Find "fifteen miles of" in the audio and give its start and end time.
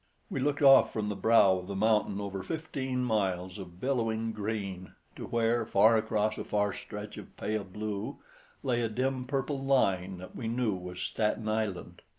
2.41-3.79